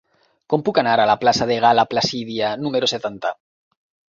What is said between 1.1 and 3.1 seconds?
la plaça de Gal·la Placídia número